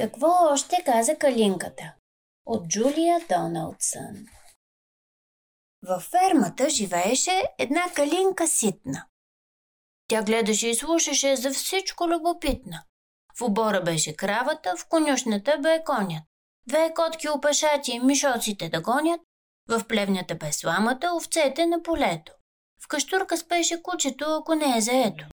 [0.00, 1.92] Какво още каза Калинката?
[2.46, 4.26] От Джулия Доналдсън
[5.86, 9.06] Във фермата живееше една калинка ситна.
[10.08, 12.82] Тя гледаше и слушаше за всичко любопитна.
[13.38, 16.24] В обора беше кравата, в конюшната бе конят.
[16.66, 19.20] Две котки опашати мишоците да гонят,
[19.68, 22.32] в плевнята бе сламата, овцете на полето.
[22.84, 25.24] В каштурка спеше кучето, ако не е заето.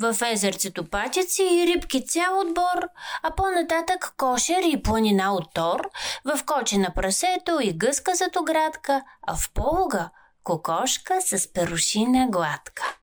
[0.00, 2.88] В езерцето патици и рибки цял отбор,
[3.22, 5.90] а по-нататък кошер и планина от тор,
[6.24, 10.10] в коче на прасето и гъска зад оградка, а в полуга
[10.42, 12.96] кокошка с перушина гладка.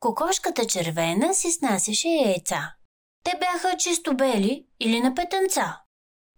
[0.00, 2.74] Кокошката червена си снасяше яйца.
[3.24, 5.80] Те бяха чисто бели или на петънца.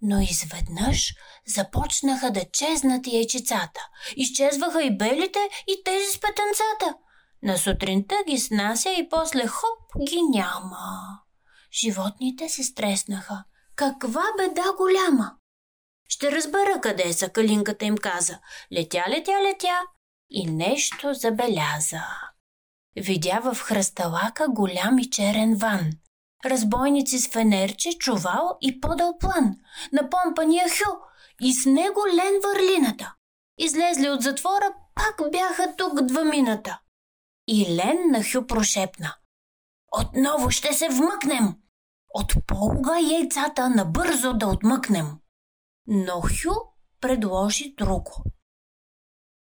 [0.03, 1.15] Но изведнъж
[1.47, 3.89] започнаха да чезнат яйчицата.
[4.17, 6.95] Изчезваха и белите, и тези с петънцата–
[7.43, 11.21] на сутринта ги снася и после хоп ги няма.
[11.73, 13.45] Животните се стреснаха.
[13.77, 15.33] Каква беда голяма!
[16.09, 18.39] Ще разбера къде са, калинката им каза.
[18.73, 19.81] Летя, летя, летя
[20.31, 22.03] и нещо забеляза.
[22.97, 25.91] Видя в хръсталака голям и черен ван.
[26.45, 29.57] Разбойници с фенерче, чувал и подал план.
[29.93, 30.93] На помпания хю
[31.41, 33.15] и с него лен върлината.
[33.59, 36.79] Излезли от затвора, пак бяха тук двамината.
[37.51, 39.15] И Лен на Хю прошепна.
[39.93, 41.55] Отново ще се вмъкнем!
[42.15, 45.07] От полга яйцата набързо да отмъкнем.
[45.87, 46.55] Но Хю
[47.01, 48.25] предложи друго.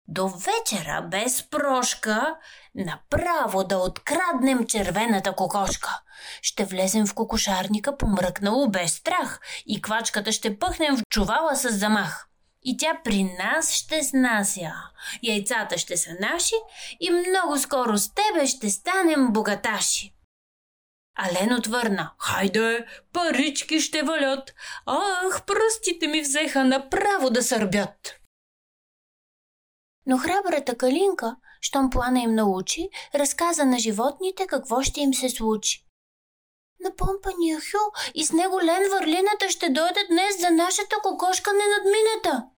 [0.07, 2.35] До вечера без прошка
[2.75, 6.01] направо да откраднем червената кокошка.
[6.41, 12.30] Ще влезем в кокошарника помръкнало без страх и квачката ще пъхнем в чувала с замах.
[12.63, 14.71] И тя при нас ще снася.
[15.23, 16.55] Яйцата ще са наши
[16.99, 20.13] и много скоро с тебе ще станем богаташи.
[21.15, 22.11] Ален отвърна.
[22.19, 24.53] Хайде, парички ще валят.
[24.85, 28.15] Ах, пръстите ми взеха направо да сърбят.
[30.05, 35.85] Но храбрата Калинка, щом плана им научи, разказа на животните какво ще им се случи.
[36.79, 42.50] На помпания Хю и с него Лен Върлината ще дойдат днес за нашата кокошка ненадмината.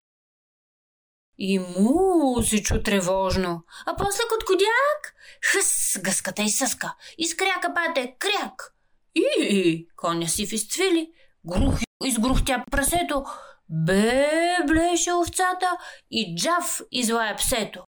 [1.38, 3.62] И му се чу тревожно.
[3.86, 5.14] А после кот кодяк,
[5.52, 6.94] хъс, гъската и съска.
[7.18, 8.74] Изкряка пате, кряк.
[9.14, 11.12] И коня си изцвили.
[11.46, 11.74] Грух
[12.04, 13.24] изгрухтя прасето.
[13.68, 15.76] Бе, блеше овцата
[16.10, 17.84] и джав излая псето.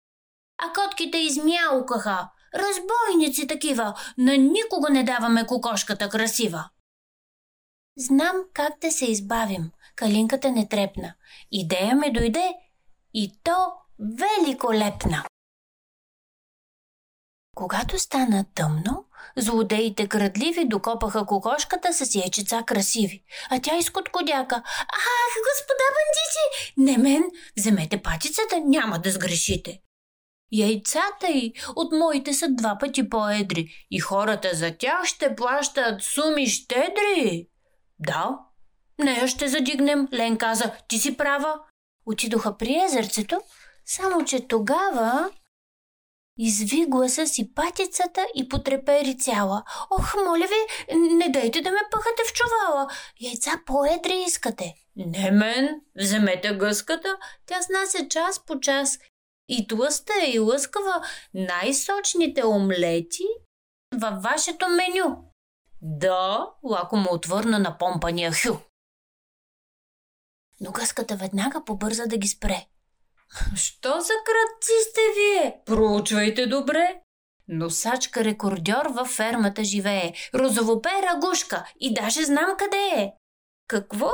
[0.57, 2.29] А котките измяукаха.
[2.55, 6.69] Разбойници такива, на никого не даваме кокошката красива.
[7.97, 9.71] Знам как да се избавим.
[9.95, 11.13] Калинката не трепна.
[11.51, 12.53] Идея ми дойде
[13.15, 15.25] и то великолепна.
[17.55, 19.05] Когато стана тъмно,
[19.37, 24.55] злодеите градливи докопаха кокошката с яйчеца красиви, а тя изкоткодяка.
[24.79, 27.23] Ах, господа бандити, не мен,
[27.57, 29.81] вземете патицата, няма да сгрешите.
[30.51, 36.47] Яйцата й от моите са два пъти по-едри и хората за тях ще плащат суми
[36.47, 37.47] щедри.
[37.99, 38.39] Да,
[38.99, 41.59] нея ще задигнем, Лен каза, ти си права.
[42.05, 43.41] Отидоха при езерцето,
[43.85, 45.29] само че тогава
[46.37, 49.63] изви гласа си патицата и потрепери цяла.
[49.89, 52.87] Ох, моля ви, не дайте да ме пъхате в чувала.
[53.21, 54.73] Яйца по-едри искате.
[54.95, 58.99] Не мен, вземете гъската, тя снася час по час.
[59.49, 61.01] И тлъста и лъскава
[61.33, 63.23] най-сочните омлети
[63.93, 65.17] във вашето меню.
[65.81, 68.55] Да, лако му отвърна на помпания Хю
[70.61, 72.65] но гъската веднага побърза да ги спре.
[73.55, 75.57] Що за кръци сте вие?
[75.65, 77.01] Проучвайте добре.
[77.47, 80.13] Носачка рекордьор във фермата живее.
[80.33, 83.11] Розовопера гушка и даже знам къде е.
[83.67, 84.11] Какво?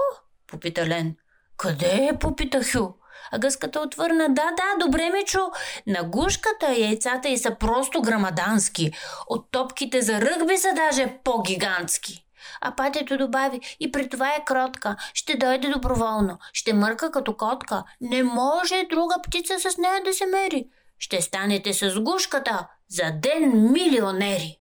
[0.48, 1.16] Попита Лен.
[1.58, 2.18] Къде е?
[2.20, 2.88] Попита Хю.
[3.32, 5.40] А гъската отвърна, да, да, добре ме чу.
[5.88, 8.92] На гушката яйцата й са просто грамадански.
[9.28, 12.26] От топките за ръгби са даже по-гигантски.
[12.62, 14.96] А патето добави, и при това е кротка.
[15.14, 16.38] Ще дойде доброволно.
[16.54, 17.84] Ще мърка като котка.
[18.02, 20.70] Не може друга птица с нея да се мери.
[21.00, 24.58] Ще станете с гушката за ден милионери.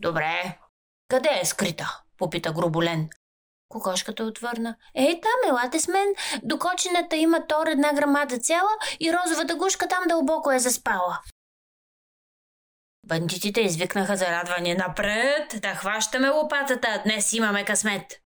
[0.00, 0.58] Добре.
[1.08, 2.00] Къде е скрита?
[2.18, 3.08] Попита Груболен.
[3.68, 4.76] Кокошката отвърна.
[4.94, 6.14] Ей, там, елате с мен.
[6.42, 8.70] До кочината има тор една грамада цяла
[9.00, 11.18] и розовата гушка там дълбоко е заспала.
[13.06, 18.20] Бандитите извикнаха зарадване напред, да хващаме лопатата, днес имаме късмет.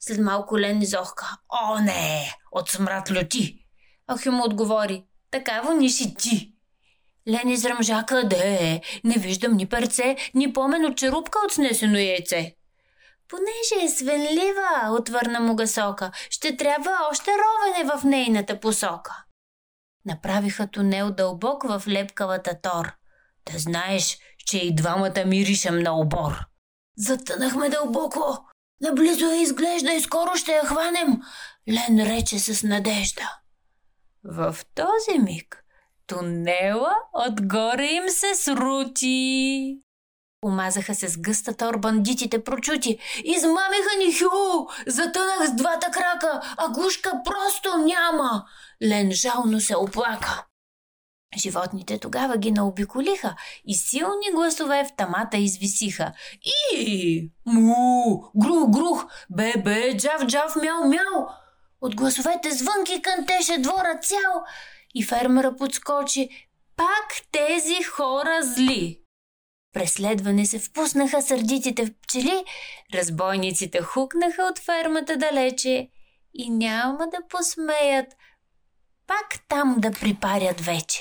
[0.00, 1.36] След малко Лен изохка.
[1.48, 2.34] О, не!
[2.52, 3.58] От смрат люти!
[4.12, 5.04] Ахи му отговори.
[5.30, 6.52] Такава ни си ти.
[7.28, 8.82] Лен изръмжа къде е.
[9.04, 12.54] Не виждам ни перце, ни помен от черупка от снесено яйце.
[13.28, 19.24] Понеже е свенлива, отвърна му гасока, ще трябва още ровене в нейната посока.
[20.06, 22.92] Направиха тунел дълбок в лепкавата тор.
[23.52, 26.44] Да знаеш, че и двамата мириша на обор.
[26.96, 28.44] Затънахме дълбоко.
[28.80, 31.22] Наблизо я изглежда и скоро ще я хванем,
[31.68, 33.38] Лен рече с надежда.
[34.24, 35.64] В този миг
[36.06, 39.78] тунела отгоре им се срути.
[40.46, 42.98] Омазаха се с гъста тор бандитите прочути.
[43.24, 44.68] Измамиха ни хю!
[44.86, 48.44] Затънах с двата крака, а гушка просто няма!
[48.82, 50.44] Лен жално се оплака.
[51.36, 53.36] Животните тогава ги наобиколиха
[53.66, 56.12] и силни гласове в тамата извисиха.
[56.74, 57.30] И!
[57.46, 58.24] Му!
[58.36, 59.06] Грух, грух!
[59.30, 59.96] Бе, бе!
[59.96, 61.26] Джав, джав, мяу, мяу!
[61.80, 64.44] От гласовете звънки кънтеше двора цял
[64.94, 66.28] и фермера подскочи.
[66.76, 68.98] Пак тези хора зли!
[69.72, 72.44] Преследване се впуснаха сърдитите пчели,
[72.94, 75.88] разбойниците хукнаха от фермата далече
[76.34, 78.06] и няма да посмеят
[79.06, 81.00] пак там да припарят вече.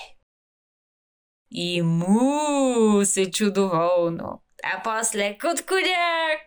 [1.51, 4.41] И му се чудоволно.
[4.63, 6.41] А после кот коняк,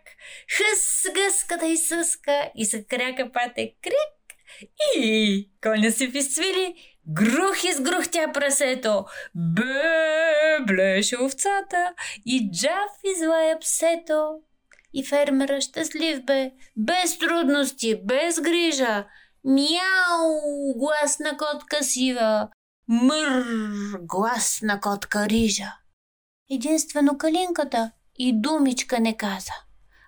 [0.57, 4.25] хъс гъската и съска и се кряка пате крик.
[4.97, 6.75] И коня си изцвили,
[7.07, 9.05] грух изгрухтя прасето,
[9.35, 11.93] бе, блеше овцата
[12.25, 14.39] и джав излая псето.
[14.93, 19.05] И фермера щастлив бе, без трудности, без грижа.
[19.45, 22.49] Мяу, гласна котка сива,
[22.87, 23.45] Мър,
[23.99, 25.73] гласна котка рижа.
[26.49, 29.53] Единствено калинката и думичка не каза,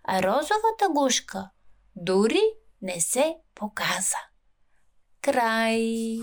[0.03, 1.49] а розовата гушка
[1.95, 2.41] дори
[2.81, 4.17] не се показа.
[5.21, 6.19] Край.